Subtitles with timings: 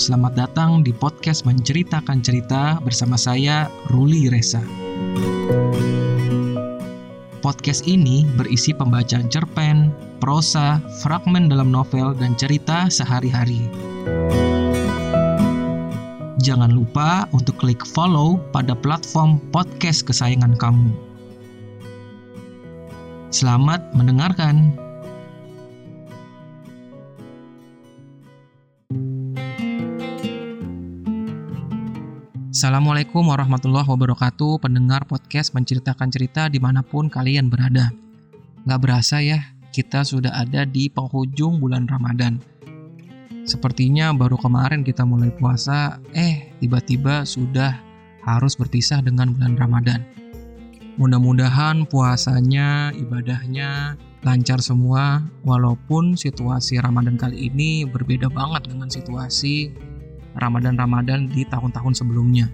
[0.00, 4.64] selamat datang di podcast Menceritakan Cerita bersama saya, Ruli Reza.
[7.44, 13.60] Podcast ini berisi pembacaan cerpen, prosa, fragmen dalam novel, dan cerita sehari-hari.
[16.40, 20.96] Jangan lupa untuk klik follow pada platform podcast kesayangan kamu.
[23.28, 24.72] Selamat mendengarkan.
[32.60, 34.60] Assalamualaikum warahmatullahi wabarakatuh.
[34.60, 37.88] Pendengar podcast menceritakan cerita di mana pun kalian berada.
[38.68, 42.36] Gak berasa ya, kita sudah ada di penghujung bulan Ramadan.
[43.48, 47.80] Sepertinya baru kemarin kita mulai puasa Eh, tiba-tiba sudah
[48.28, 50.04] harus berpisah dengan bulan Ramadan.
[51.00, 59.72] Mudah-mudahan puasanya, ibadahnya lancar semua Walaupun situasi Ramadan kali ini berbeda banget dengan situasi
[60.38, 62.46] Ramadan-Ramadan di tahun-tahun sebelumnya.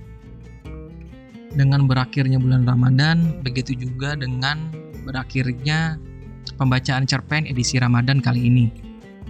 [1.56, 4.69] Dengan berakhirnya bulan Ramadan, begitu juga dengan
[5.09, 5.97] berakhirnya
[6.61, 8.67] pembacaan cerpen edisi Ramadan kali ini.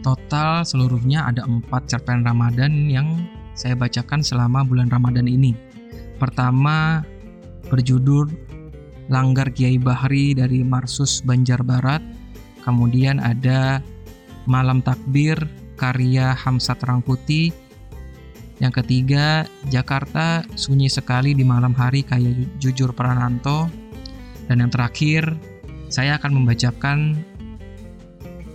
[0.03, 5.57] Total seluruhnya ada empat cerpen Ramadan yang saya bacakan selama bulan Ramadan ini.
[6.21, 7.03] Pertama
[7.71, 8.29] berjudul
[9.07, 12.03] Langgar Kiai Bahri dari Marsus Banjarbarat.
[12.67, 13.79] Kemudian ada
[14.51, 15.39] Malam Takbir
[15.79, 17.66] karya Hamsat Rangkuti
[18.57, 23.69] yang ketiga, Jakarta sunyi sekali di malam hari kayak jujur Prananto.
[24.49, 25.37] Dan yang terakhir,
[25.93, 27.21] saya akan membacakan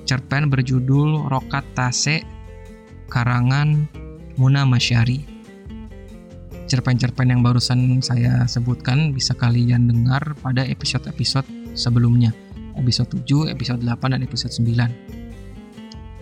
[0.09, 2.25] cerpen berjudul Rokat Tase
[3.13, 3.85] karangan
[4.41, 5.21] Muna Masyari.
[6.65, 11.45] Cerpen-cerpen yang barusan saya sebutkan bisa kalian dengar pada episode-episode
[11.77, 12.33] sebelumnya.
[12.79, 15.20] Episode 7, episode 8, dan episode 9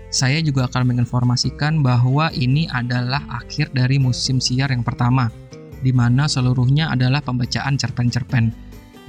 [0.09, 5.29] saya juga akan menginformasikan bahwa ini adalah akhir dari musim siar yang pertama,
[5.85, 8.49] di mana seluruhnya adalah pembacaan cerpen-cerpen.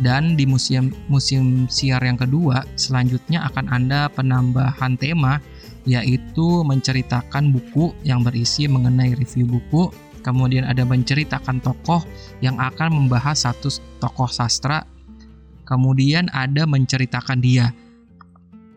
[0.00, 5.40] Dan di musim musim siar yang kedua, selanjutnya akan ada penambahan tema,
[5.88, 12.04] yaitu menceritakan buku yang berisi mengenai review buku, kemudian ada menceritakan tokoh
[12.44, 14.84] yang akan membahas satu tokoh sastra,
[15.64, 17.72] kemudian ada menceritakan dia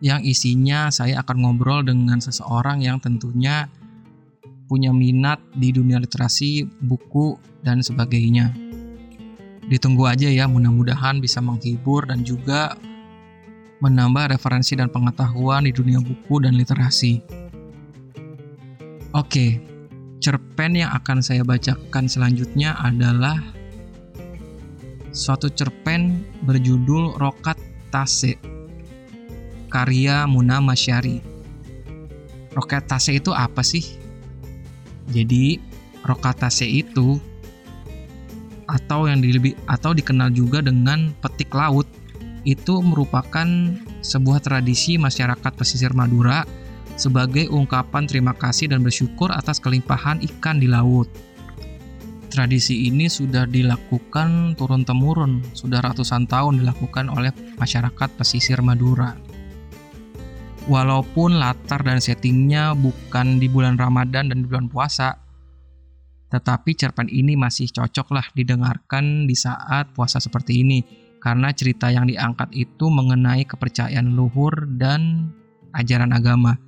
[0.04, 3.72] yang isinya saya akan ngobrol dengan seseorang yang tentunya
[4.68, 8.52] punya minat di dunia literasi, buku, dan sebagainya.
[9.72, 12.76] Ditunggu aja ya, mudah-mudahan bisa menghibur dan juga
[13.80, 17.24] menambah referensi dan pengetahuan di dunia buku dan literasi.
[19.16, 19.64] Oke,
[20.20, 23.40] cerpen yang akan saya bacakan selanjutnya adalah
[25.16, 27.56] suatu cerpen berjudul Rokat
[27.88, 28.53] Tase
[29.74, 31.18] karya Muna Masyari.
[32.54, 33.82] Roketase itu apa sih?
[35.10, 35.58] Jadi,
[36.06, 37.18] roketase itu
[38.70, 41.90] atau yang lebih atau dikenal juga dengan petik laut
[42.46, 43.46] itu merupakan
[44.06, 46.46] sebuah tradisi masyarakat pesisir Madura
[46.94, 51.10] sebagai ungkapan terima kasih dan bersyukur atas kelimpahan ikan di laut.
[52.30, 57.30] Tradisi ini sudah dilakukan turun-temurun, sudah ratusan tahun dilakukan oleh
[57.62, 59.23] masyarakat pesisir Madura
[60.68, 65.20] walaupun latar dan settingnya bukan di bulan Ramadan dan di bulan puasa,
[66.32, 70.80] tetapi cerpen ini masih cocok lah didengarkan di saat puasa seperti ini
[71.22, 75.32] karena cerita yang diangkat itu mengenai kepercayaan luhur dan
[75.72, 76.60] ajaran agama.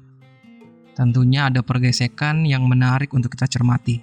[0.96, 4.00] Tentunya ada pergesekan yang menarik untuk kita cermati.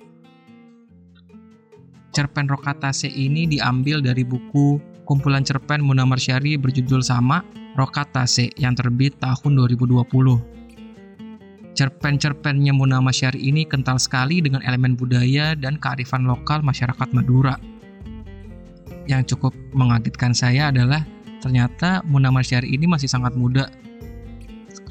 [2.12, 7.42] Cerpen Rokatase ini diambil dari buku kumpulan cerpen Munamar Syari berjudul sama
[7.72, 10.04] Rokatase yang terbit tahun 2020.
[11.72, 17.56] Cerpen-cerpennya Muna Masyari ini kental sekali dengan elemen budaya dan kearifan lokal masyarakat Madura.
[19.08, 21.00] Yang cukup mengagetkan saya adalah
[21.40, 23.72] ternyata Muna Masyari ini masih sangat muda,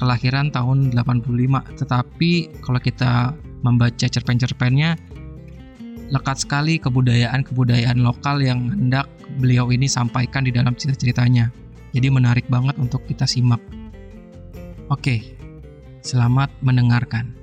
[0.02, 3.30] kelahiran tahun 85, tetapi kalau kita
[3.62, 4.98] membaca cerpen-cerpennya
[6.10, 9.06] lekat sekali kebudayaan-kebudayaan lokal yang hendak
[9.36, 11.52] beliau ini sampaikan di dalam cerita-ceritanya.
[11.92, 13.60] Jadi menarik banget untuk kita simak.
[14.88, 15.36] Oke,
[16.04, 17.41] selamat mendengarkan.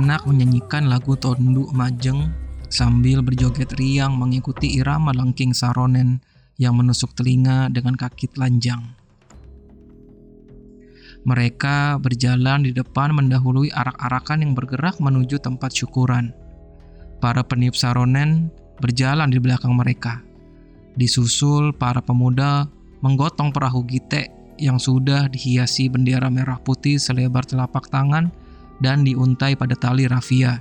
[0.00, 2.32] Anak-anak menyanyikan lagu Tondu Majeng
[2.72, 6.24] sambil berjoget riang mengikuti irama lengking saronen
[6.56, 8.80] yang menusuk telinga dengan kaki telanjang.
[11.28, 16.32] Mereka berjalan di depan mendahului arak-arakan yang bergerak menuju tempat syukuran.
[17.20, 18.48] Para peniup saronen
[18.80, 20.24] berjalan di belakang mereka.
[20.96, 22.64] Disusul para pemuda
[23.04, 28.32] menggotong perahu gite yang sudah dihiasi bendera merah putih selebar telapak tangan
[28.80, 30.58] dan diuntai pada tali rafia.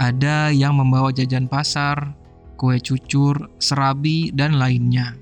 [0.00, 2.16] Ada yang membawa jajan pasar,
[2.60, 5.16] kue cucur, serabi, dan lainnya.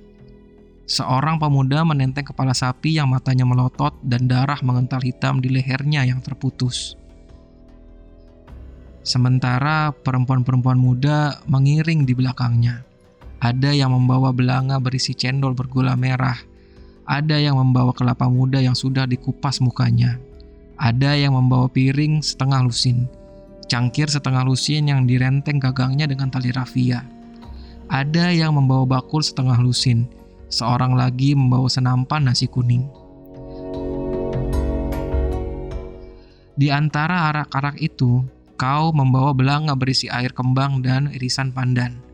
[0.88, 6.24] Seorang pemuda menenteng kepala sapi yang matanya melotot dan darah mengental hitam di lehernya yang
[6.24, 6.96] terputus.
[9.04, 12.84] Sementara perempuan-perempuan muda mengiring di belakangnya.
[13.38, 16.38] Ada yang membawa belanga berisi cendol bergula merah,
[17.08, 20.20] ada yang membawa kelapa muda yang sudah dikupas mukanya.
[20.76, 23.08] Ada yang membawa piring setengah lusin.
[23.64, 27.00] Cangkir setengah lusin yang direnteng gagangnya dengan tali rafia.
[27.88, 30.04] Ada yang membawa bakul setengah lusin.
[30.52, 32.84] Seorang lagi membawa senampan nasi kuning.
[36.60, 38.20] Di antara arak-arak itu,
[38.60, 42.04] kau membawa belanga berisi air kembang dan irisan pandan.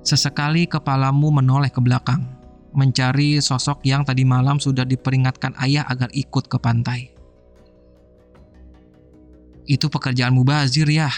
[0.00, 2.41] Sesekali kepalamu menoleh ke belakang
[2.72, 7.12] mencari sosok yang tadi malam sudah diperingatkan ayah agar ikut ke pantai.
[9.68, 11.08] Itu pekerjaan mubazir ya.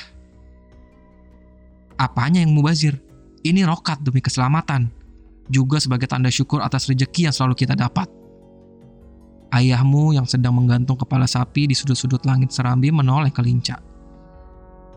[1.96, 3.00] Apanya yang mubazir?
[3.44, 4.90] Ini rokat demi keselamatan.
[5.48, 8.08] Juga sebagai tanda syukur atas rejeki yang selalu kita dapat.
[9.54, 13.78] Ayahmu yang sedang menggantung kepala sapi di sudut-sudut langit serambi menoleh ke lincah.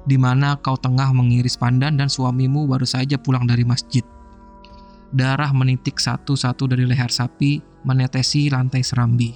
[0.08, 4.02] Di mana kau tengah mengiris pandan dan suamimu baru saja pulang dari masjid.
[5.08, 9.32] Darah menitik satu-satu dari leher sapi, menetesi lantai serambi.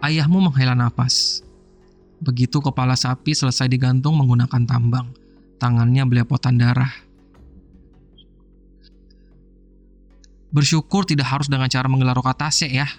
[0.00, 1.44] Ayahmu menghela nafas.
[2.18, 5.14] Begitu kepala sapi selesai digantung menggunakan tambang,
[5.60, 6.90] tangannya belepotan darah.
[10.52, 12.90] Bersyukur tidak harus dengan cara menggelar rokatase ya.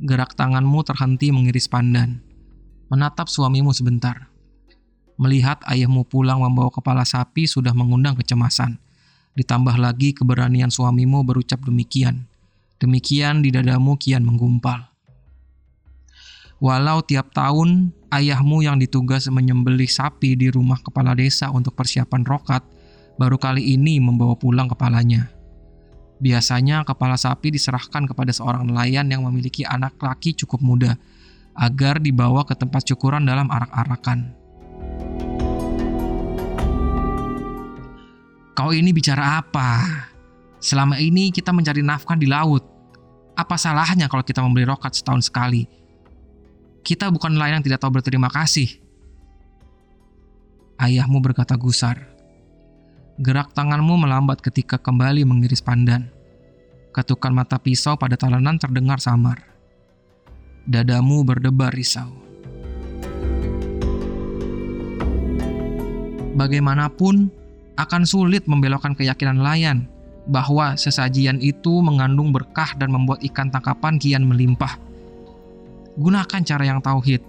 [0.00, 2.24] Gerak tanganmu terhenti mengiris pandan.
[2.90, 4.31] Menatap suamimu sebentar.
[5.20, 8.80] Melihat ayahmu pulang membawa kepala sapi sudah mengundang kecemasan.
[9.32, 12.28] Ditambah lagi keberanian suamimu berucap demikian.
[12.82, 14.92] Demikian di dadamu kian menggumpal.
[16.62, 22.62] Walau tiap tahun ayahmu yang ditugas menyembelih sapi di rumah kepala desa untuk persiapan rokat,
[23.18, 25.26] baru kali ini membawa pulang kepalanya.
[26.22, 30.94] Biasanya kepala sapi diserahkan kepada seorang nelayan yang memiliki anak laki cukup muda,
[31.58, 34.41] agar dibawa ke tempat syukuran dalam arak-arakan.
[38.52, 39.80] Kau ini bicara apa?
[40.60, 42.60] Selama ini kita mencari nafkah di laut.
[43.32, 45.64] Apa salahnya kalau kita membeli rokat setahun sekali?
[46.84, 48.68] Kita bukan nelayan yang tidak tahu berterima kasih.
[50.76, 52.12] Ayahmu berkata gusar.
[53.16, 56.12] Gerak tanganmu melambat ketika kembali mengiris pandan.
[56.92, 59.40] Ketukan mata pisau pada talenan terdengar samar.
[60.68, 62.12] Dadamu berdebar risau.
[66.36, 67.41] Bagaimanapun,
[67.76, 69.88] akan sulit membelokkan keyakinan nelayan
[70.28, 74.78] bahwa sesajian itu mengandung berkah dan membuat ikan tangkapan kian melimpah.
[75.98, 77.20] Gunakan cara yang tauhid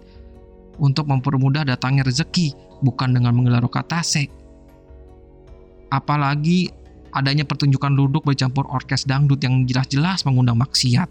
[0.78, 2.54] untuk mempermudah datangnya rezeki,
[2.86, 4.30] bukan dengan menggelar rokatase.
[5.90, 6.70] Apalagi
[7.14, 11.10] adanya pertunjukan duduk bercampur orkes dangdut yang jelas-jelas mengundang maksiat.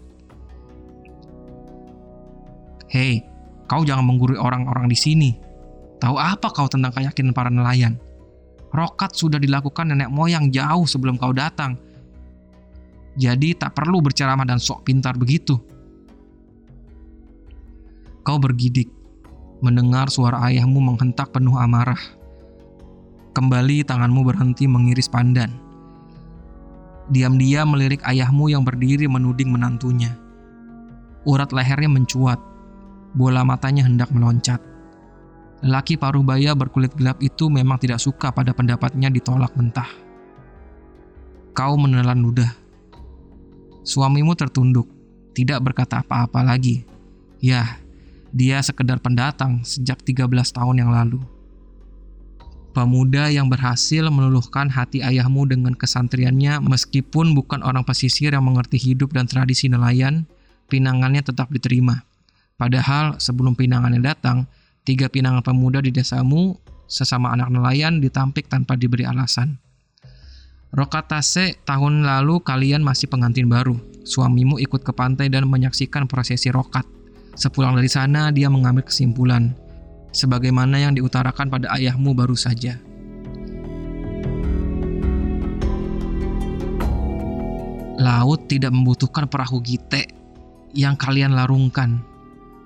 [2.91, 3.25] Hei,
[3.65, 5.31] kau jangan menggurui orang-orang di sini.
[5.97, 7.95] Tahu apa kau tentang keyakinan para nelayan?
[8.73, 11.77] Rokat sudah dilakukan nenek moyang jauh sebelum kau datang.
[13.13, 15.61] Jadi tak perlu berceramah dan sok pintar begitu.
[18.25, 18.89] Kau bergidik,
[19.61, 21.99] mendengar suara ayahmu menghentak penuh amarah.
[23.37, 25.53] Kembali tanganmu berhenti mengiris pandan.
[27.13, 30.17] Diam-diam melirik ayahmu yang berdiri menuding menantunya.
[31.29, 32.41] Urat lehernya mencuat,
[33.13, 34.72] bola matanya hendak meloncat.
[35.63, 39.87] Lelaki paruh baya berkulit gelap itu memang tidak suka pada pendapatnya ditolak mentah.
[41.55, 42.51] Kau menelan ludah.
[43.87, 44.91] Suamimu tertunduk,
[45.31, 46.83] tidak berkata apa-apa lagi.
[47.39, 47.79] Ya,
[48.35, 51.23] dia sekedar pendatang sejak 13 tahun yang lalu.
[52.73, 59.13] Pemuda yang berhasil meluluhkan hati ayahmu dengan kesantriannya meskipun bukan orang pesisir yang mengerti hidup
[59.13, 60.25] dan tradisi nelayan,
[60.67, 62.01] pinangannya tetap diterima.
[62.57, 64.49] Padahal sebelum pinangannya datang,
[64.83, 66.59] Tiga pinangan pemuda di desamu,
[66.91, 69.55] sesama anak nelayan, ditampik tanpa diberi alasan.
[70.75, 73.79] Rokatase, tahun lalu kalian masih pengantin baru.
[74.03, 76.83] Suamimu ikut ke pantai dan menyaksikan prosesi rokat.
[77.39, 79.55] Sepulang dari sana, dia mengambil kesimpulan,
[80.11, 82.75] sebagaimana yang diutarakan pada ayahmu baru saja.
[88.03, 90.11] Laut tidak membutuhkan perahu gite
[90.75, 92.03] yang kalian larungkan.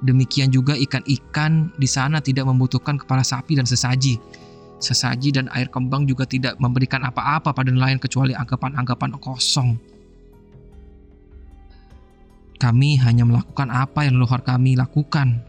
[0.06, 4.22] Demikian juga ikan-ikan di sana tidak membutuhkan kepala sapi dan sesaji
[4.77, 9.74] Sesaji dan air kembang juga tidak memberikan apa-apa pada nelayan kecuali anggapan-anggapan kosong.
[12.58, 15.42] Kami hanya melakukan apa yang leluhur kami lakukan.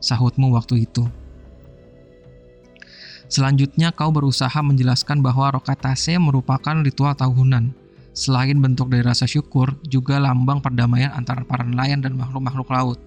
[0.00, 1.04] Sahutmu waktu itu.
[3.28, 7.76] Selanjutnya kau berusaha menjelaskan bahwa rokatase merupakan ritual tahunan.
[8.10, 12.98] Selain bentuk dari rasa syukur, juga lambang perdamaian antara para nelayan dan makhluk-makhluk laut.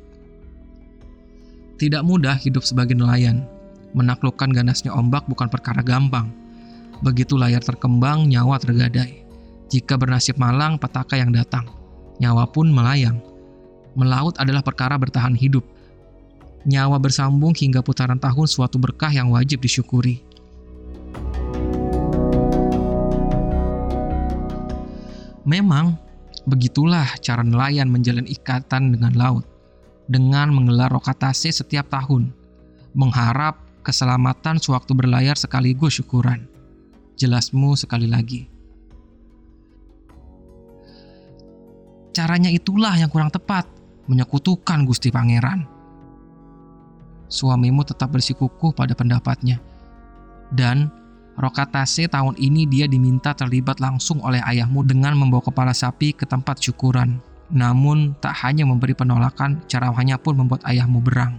[1.83, 3.43] Tidak mudah hidup sebagai nelayan,
[3.91, 6.31] Menaklukkan ganasnya ombak bukan perkara gampang.
[7.05, 9.21] Begitu layar terkembang, nyawa tergadai.
[9.67, 11.67] Jika bernasib malang, petaka yang datang.
[12.23, 13.21] Nyawa pun melayang.
[13.93, 15.61] Melaut adalah perkara bertahan hidup.
[16.65, 20.25] Nyawa bersambung hingga putaran tahun suatu berkah yang wajib disyukuri.
[25.45, 25.99] Memang,
[26.47, 29.52] begitulah cara nelayan menjalin ikatan dengan laut.
[30.05, 32.31] Dengan menggelar rokatase setiap tahun.
[32.93, 36.45] Mengharap keselamatan sewaktu berlayar sekaligus syukuran.
[37.17, 38.49] Jelasmu sekali lagi.
[42.13, 43.65] Caranya itulah yang kurang tepat,
[44.05, 45.65] menyekutukan Gusti Pangeran.
[47.25, 49.57] Suamimu tetap bersikukuh pada pendapatnya.
[50.53, 50.93] Dan
[51.33, 56.61] Rokatase tahun ini dia diminta terlibat langsung oleh ayahmu dengan membawa kepala sapi ke tempat
[56.61, 57.17] syukuran.
[57.53, 61.37] Namun tak hanya memberi penolakan, caranya pun membuat ayahmu berang.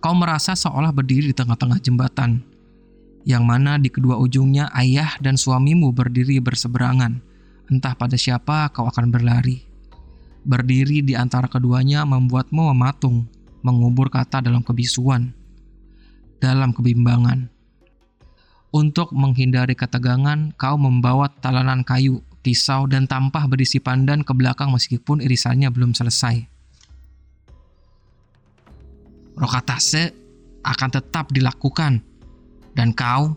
[0.00, 2.44] Kau merasa seolah berdiri di tengah-tengah jembatan,
[3.24, 7.20] yang mana di kedua ujungnya ayah dan suamimu berdiri berseberangan.
[7.72, 9.64] Entah pada siapa kau akan berlari.
[10.44, 13.28] Berdiri di antara keduanya membuatmu mematung,
[13.60, 15.36] mengubur kata dalam kebisuan,
[16.40, 17.52] dalam kebimbangan.
[18.72, 25.20] Untuk menghindari ketegangan, kau membawa talanan kayu, pisau, dan tampah berisi pandan ke belakang meskipun
[25.20, 26.60] irisannya belum selesai
[29.40, 30.12] rokatase
[30.60, 32.04] akan tetap dilakukan
[32.76, 33.32] dan kau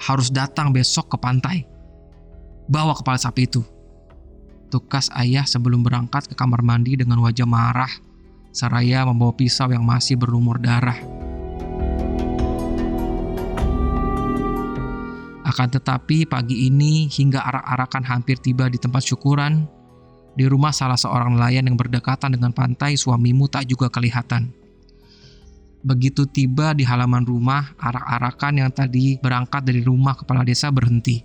[0.00, 1.68] harus datang besok ke pantai.
[2.66, 3.62] Bawa kepala sapi itu.
[4.72, 7.92] Tukas ayah sebelum berangkat ke kamar mandi dengan wajah marah,
[8.50, 10.98] seraya membawa pisau yang masih berlumur darah.
[15.56, 19.64] Akan tetapi pagi ini hingga arak-arakan hampir tiba di tempat syukuran,
[20.36, 24.52] di rumah salah seorang nelayan yang berdekatan dengan pantai suamimu tak juga kelihatan.
[25.80, 31.24] Begitu tiba di halaman rumah, arak-arakan yang tadi berangkat dari rumah kepala desa berhenti.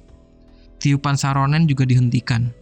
[0.80, 2.56] Tiupan saronen juga dihentikan.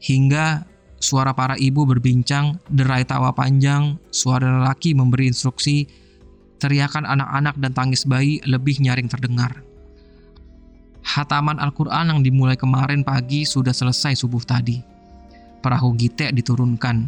[0.00, 0.64] Hingga
[0.96, 5.84] suara para ibu berbincang, derai tawa panjang, suara lelaki memberi instruksi,
[6.56, 9.65] teriakan anak-anak dan tangis bayi lebih nyaring terdengar.
[11.06, 14.82] Hataman Al-Quran yang dimulai kemarin pagi sudah selesai subuh tadi.
[15.62, 17.06] Perahu gitek diturunkan.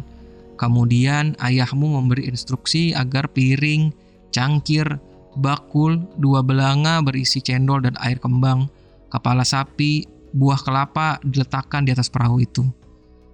[0.55, 3.91] Kemudian ayahmu memberi instruksi agar piring,
[4.31, 4.87] cangkir,
[5.35, 8.71] bakul, dua belanga berisi cendol dan air kembang,
[9.11, 12.63] kepala sapi, buah kelapa diletakkan di atas perahu itu.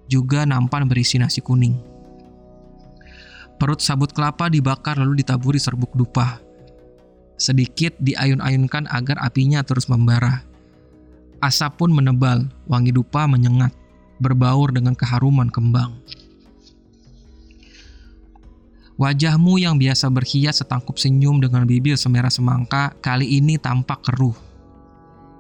[0.09, 1.77] Juga nampan berisi nasi kuning.
[3.61, 6.41] Perut sabut kelapa dibakar lalu ditaburi serbuk dupa.
[7.37, 10.54] Sedikit diayun-ayunkan agar apinya terus membara.
[11.45, 13.69] Asap pun menebal, wangi dupa menyengat,
[14.17, 15.93] berbaur dengan keharuman kembang.
[18.97, 24.33] Wajahmu yang biasa berhias setangkup senyum dengan bibir semerah semangka kali ini tampak keruh.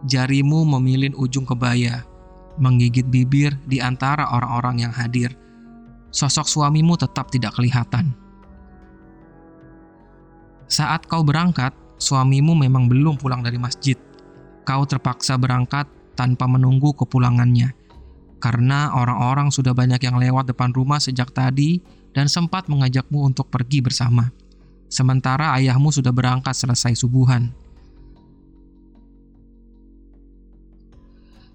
[0.05, 2.05] Jarimu memilin ujung kebaya,
[2.61, 5.33] menggigit bibir di antara orang-orang yang hadir.
[6.13, 8.13] Sosok suamimu tetap tidak kelihatan.
[10.69, 13.97] Saat kau berangkat, suamimu memang belum pulang dari masjid.
[14.69, 17.75] Kau terpaksa berangkat tanpa menunggu kepulangannya,
[18.39, 21.83] karena orang-orang sudah banyak yang lewat depan rumah sejak tadi
[22.15, 24.31] dan sempat mengajakmu untuk pergi bersama.
[24.87, 27.51] Sementara ayahmu sudah berangkat selesai subuhan.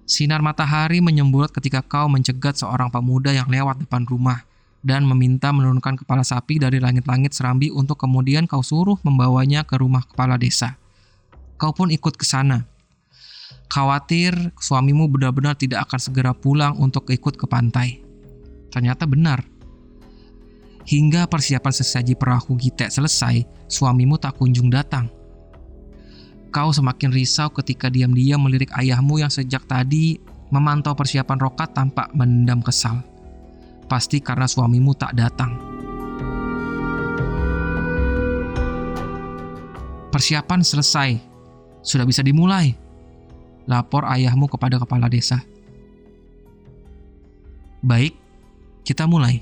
[0.05, 4.43] Sinar matahari menyemburat ketika kau mencegat seorang pemuda yang lewat depan rumah
[4.83, 10.03] dan meminta menurunkan kepala sapi dari langit-langit serambi untuk kemudian kau suruh membawanya ke rumah
[10.03, 10.75] kepala desa.
[11.55, 12.67] Kau pun ikut ke sana.
[13.71, 18.03] Khawatir suamimu benar-benar tidak akan segera pulang untuk ikut ke pantai.
[18.67, 19.47] Ternyata benar.
[20.83, 25.07] Hingga persiapan sesaji perahu Gite selesai, suamimu tak kunjung datang.
[26.51, 30.19] Kau semakin risau ketika diam-diam melirik ayahmu yang sejak tadi
[30.51, 32.99] memantau persiapan rokat tanpa mendam kesal.
[33.87, 35.55] Pasti karena suamimu tak datang.
[40.11, 41.15] Persiapan selesai.
[41.79, 42.80] Sudah bisa dimulai.
[43.69, 45.41] Lapor ayahmu kepada kepala desa.
[47.81, 48.13] Baik,
[48.85, 49.41] kita mulai.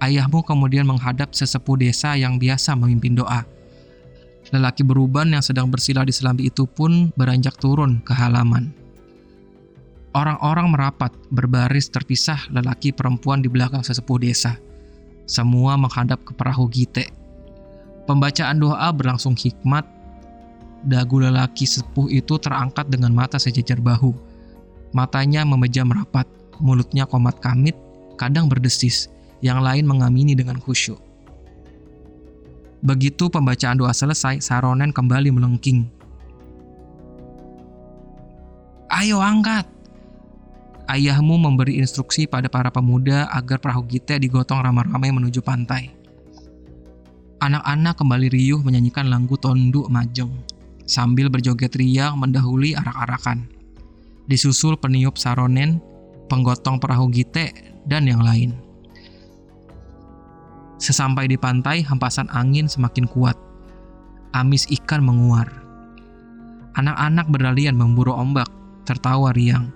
[0.00, 3.44] Ayahmu kemudian menghadap sesepuh desa yang biasa memimpin doa
[4.50, 8.72] Lelaki beruban yang sedang bersila di selambi itu pun beranjak turun ke halaman.
[10.10, 14.58] Orang-orang merapat, berbaris terpisah lelaki perempuan di belakang sesepuh desa.
[15.28, 17.14] Semua menghadap ke perahu gite.
[18.10, 19.86] Pembacaan doa berlangsung hikmat.
[20.80, 24.16] Dagu lelaki sepuh itu terangkat dengan mata sejajar bahu.
[24.96, 26.24] Matanya memejam rapat,
[26.56, 27.76] mulutnya komat kamit,
[28.16, 29.12] kadang berdesis,
[29.44, 30.96] yang lain mengamini dengan khusyuk.
[32.80, 35.84] Begitu pembacaan doa selesai, Saronen kembali melengking.
[38.88, 39.68] Ayo angkat!
[40.90, 45.92] Ayahmu memberi instruksi pada para pemuda agar perahu Gite digotong ramai-ramai menuju pantai.
[47.38, 50.34] Anak-anak kembali riuh menyanyikan lagu tonduk majeng,
[50.90, 53.46] sambil berjoget riang mendahului arak-arakan.
[54.26, 55.78] Disusul peniup Saronen,
[56.26, 57.54] penggotong perahu Gite,
[57.86, 58.58] dan yang lain.
[60.82, 63.38] Sesampai di pantai, hempasan angin semakin kuat.
[64.34, 65.46] Amis ikan menguar.
[66.74, 68.50] Anak-anak berlarian memburu ombak,
[68.82, 69.70] tertawa riang.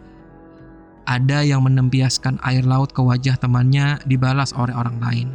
[1.04, 5.28] Ada yang menempiaskan air laut ke wajah temannya dibalas oleh orang lain.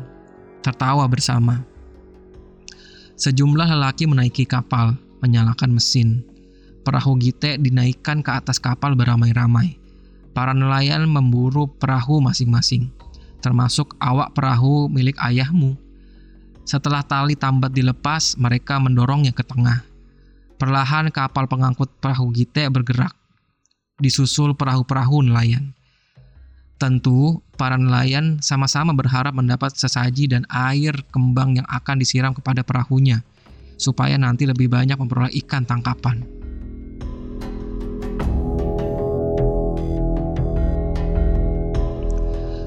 [0.65, 1.61] Tertawa bersama.
[3.19, 6.25] Sejumlah lelaki menaiki kapal, menyalakan mesin.
[6.83, 9.77] Perahu gite dinaikkan ke atas kapal beramai-ramai.
[10.33, 12.89] Para nelayan memburu perahu masing-masing
[13.39, 15.75] termasuk awak perahu milik ayahmu.
[16.67, 19.81] Setelah tali tambat dilepas, mereka mendorongnya ke tengah.
[20.59, 23.15] Perlahan kapal pengangkut perahu Gite bergerak,
[23.97, 25.73] disusul perahu-perahu nelayan.
[26.79, 33.23] Tentu, para nelayan sama-sama berharap mendapat sesaji dan air kembang yang akan disiram kepada perahunya,
[33.79, 36.27] supaya nanti lebih banyak memperoleh ikan tangkapan.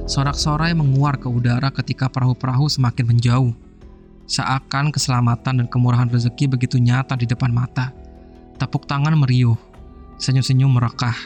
[0.09, 3.53] Sorak-sorai menguar ke udara ketika perahu-perahu semakin menjauh.
[4.29, 7.93] Seakan keselamatan dan kemurahan rezeki begitu nyata di depan mata.
[8.61, 9.57] Tepuk tangan meriuh,
[10.21, 11.17] senyum-senyum merekah,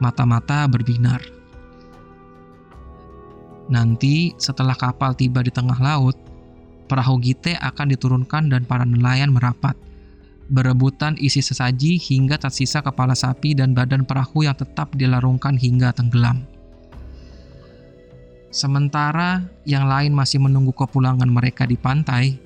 [0.00, 1.24] mata-mata berbinar.
[3.72, 6.25] Nanti setelah kapal tiba di tengah laut,
[6.86, 9.74] perahu Gite akan diturunkan dan para nelayan merapat.
[10.46, 16.46] Berebutan isi sesaji hingga tersisa kepala sapi dan badan perahu yang tetap dilarungkan hingga tenggelam.
[18.54, 22.38] Sementara yang lain masih menunggu kepulangan mereka di pantai,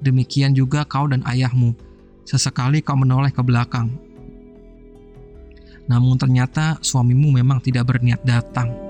[0.00, 1.76] demikian juga kau dan ayahmu.
[2.24, 3.92] Sesekali kau menoleh ke belakang.
[5.84, 8.83] Namun ternyata suamimu memang tidak berniat datang.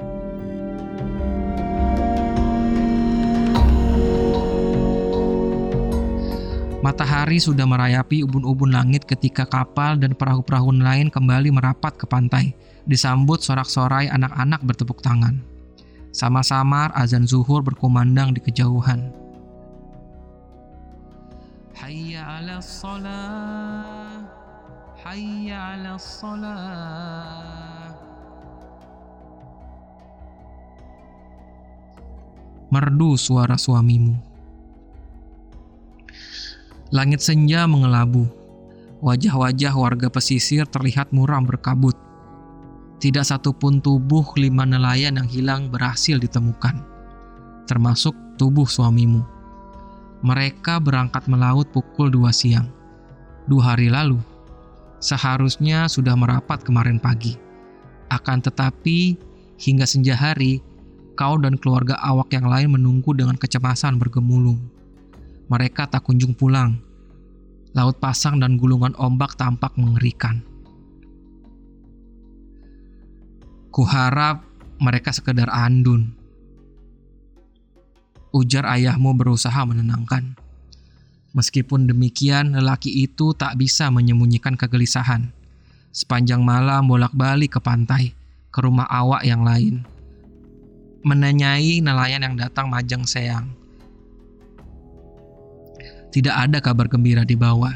[6.84, 12.52] Matahari sudah merayapi ubun-ubun langit ketika kapal dan perahu-perahu lain kembali merapat ke pantai,
[12.84, 15.40] disambut sorak-sorai anak-anak bertepuk tangan.
[16.12, 19.08] Sama-sama azan zuhur berkumandang di kejauhan.
[21.72, 24.20] Hayya 'ala shalah.
[25.00, 27.88] Hayya 'ala shalah.
[32.68, 34.33] Merdu suara suamimu.
[36.94, 38.30] Langit senja mengelabu.
[39.02, 41.98] Wajah-wajah warga pesisir terlihat muram berkabut.
[43.02, 46.86] Tidak satupun tubuh lima nelayan yang hilang berhasil ditemukan,
[47.66, 49.26] termasuk tubuh suamimu.
[50.22, 52.70] Mereka berangkat melaut pukul dua siang.
[53.50, 54.22] Dua hari lalu,
[55.02, 57.34] seharusnya sudah merapat kemarin pagi.
[58.06, 59.18] Akan tetapi,
[59.58, 60.62] hingga senja hari,
[61.18, 64.73] kau dan keluarga awak yang lain menunggu dengan kecemasan bergemulung.
[65.48, 66.80] Mereka tak kunjung pulang.
[67.74, 70.40] Laut pasang dan gulungan ombak tampak mengerikan.
[73.74, 74.46] Kuharap
[74.78, 76.14] mereka sekedar andun.
[78.30, 80.38] Ujar ayahmu berusaha menenangkan.
[81.34, 85.34] Meskipun demikian, lelaki itu tak bisa menyembunyikan kegelisahan.
[85.90, 88.14] Sepanjang malam bolak-balik ke pantai,
[88.54, 89.82] ke rumah awak yang lain.
[91.02, 93.50] Menanyai nelayan yang datang majang seang.
[96.14, 97.74] Tidak ada kabar gembira di bawah.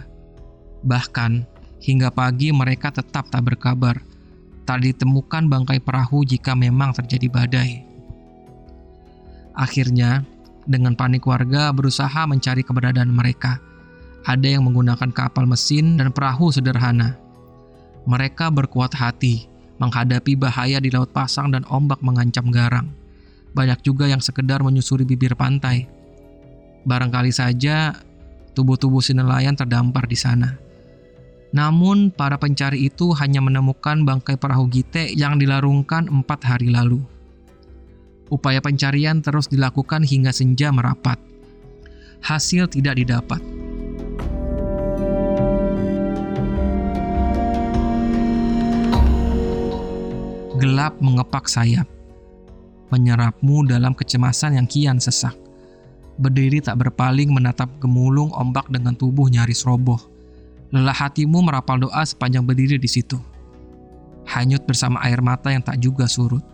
[0.87, 1.43] Bahkan,
[1.83, 3.99] hingga pagi mereka tetap tak berkabar
[4.63, 7.71] tak ditemukan bangkai perahu jika memang terjadi badai.
[9.57, 10.23] Akhirnya,
[10.69, 13.59] dengan panik warga berusaha mencari keberadaan mereka.
[14.29, 17.17] Ada yang menggunakan kapal mesin dan perahu sederhana.
[18.05, 19.49] Mereka berkuat hati
[19.81, 22.93] menghadapi bahaya di laut pasang dan ombak mengancam garang.
[23.57, 25.89] Banyak juga yang sekedar menyusuri bibir pantai.
[26.85, 27.97] Barangkali saja
[28.59, 30.59] tubuh-tubuh si nelayan terdampar di sana.
[31.55, 37.01] Namun, para pencari itu hanya menemukan bangkai perahu Gite yang dilarungkan empat hari lalu.
[38.29, 41.17] Upaya pencarian terus dilakukan hingga senja merapat.
[42.21, 43.41] Hasil tidak didapat.
[50.59, 51.87] Gelap mengepak sayap,
[52.91, 55.48] menyerapmu dalam kecemasan yang kian sesak.
[56.19, 60.19] Berdiri tak berpaling menatap gemulung ombak dengan tubuh nyaris roboh
[60.69, 63.17] Lelah hatimu merapal doa sepanjang berdiri di situ.
[64.29, 66.45] Hanyut bersama air mata yang tak juga surut.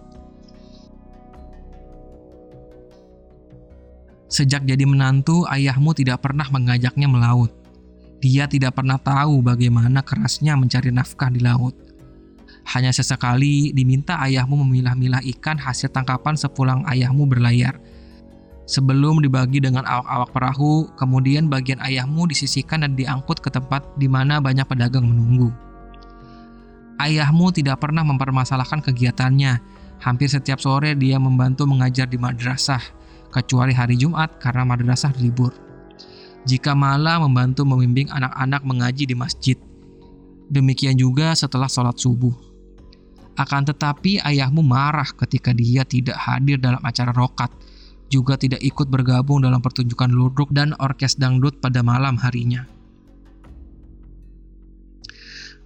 [4.31, 7.51] Sejak jadi menantu, ayahmu tidak pernah mengajaknya melaut.
[8.23, 11.75] Dia tidak pernah tahu bagaimana kerasnya mencari nafkah di laut.
[12.71, 17.79] Hanya sesekali diminta ayahmu memilah-milah ikan hasil tangkapan sepulang ayahmu berlayar–
[18.65, 24.41] Sebelum dibagi dengan awak-awak perahu, kemudian bagian ayahmu disisihkan dan diangkut ke tempat di mana
[24.41, 25.53] banyak pedagang menunggu.
[26.97, 29.61] Ayahmu tidak pernah mempermasalahkan kegiatannya.
[30.01, 32.81] Hampir setiap sore dia membantu mengajar di madrasah,
[33.29, 35.53] kecuali hari Jumat karena madrasah libur.
[36.49, 39.57] Jika malam membantu membimbing anak-anak mengaji di masjid.
[40.49, 42.33] Demikian juga setelah sholat subuh.
[43.37, 47.51] Akan tetapi ayahmu marah ketika dia tidak hadir dalam acara rokat
[48.15, 52.63] juga tidak ikut bergabung dalam pertunjukan ludruk dan orkes dangdut pada malam harinya.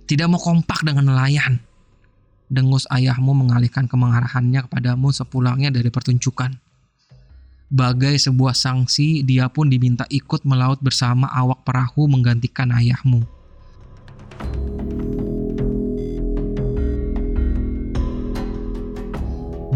[0.09, 1.61] Tidak mau kompak dengan nelayan.
[2.49, 6.57] Dengus ayahmu mengalihkan kemarahannya kepadamu sepulangnya dari pertunjukan.
[7.69, 13.29] Bagai sebuah sanksi, dia pun diminta ikut melaut bersama awak perahu menggantikan ayahmu.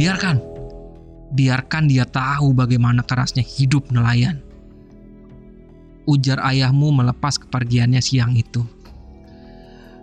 [0.01, 0.41] Biarkan,
[1.33, 4.45] biarkan dia tahu bagaimana kerasnya hidup nelayan.
[6.05, 8.63] Ujar ayahmu melepas kepergiannya siang itu.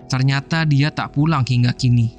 [0.09, 2.17] Ternyata dia tak pulang hingga kini.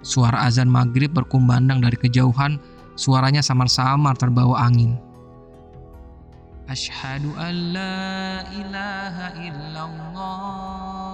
[0.00, 2.56] Suara azan maghrib berkumandang dari kejauhan,
[2.94, 4.96] suaranya samar-samar terbawa angin.
[6.66, 11.05] Ashhadu an la ilaha illallah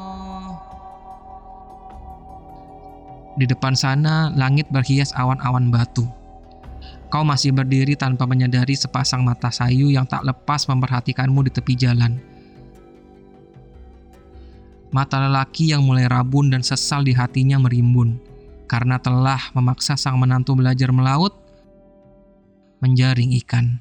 [3.37, 6.05] di depan sana, langit berhias awan-awan batu.
[7.12, 12.16] Kau masih berdiri tanpa menyadari sepasang mata sayu yang tak lepas memperhatikanmu di tepi jalan.
[14.92, 18.21] Mata lelaki yang mulai rabun dan sesal di hatinya merimbun
[18.68, 21.37] karena telah memaksa sang menantu belajar melaut,
[22.81, 23.81] menjaring ikan.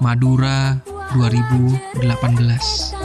[0.00, 0.78] Madura
[1.16, 2.97] 2018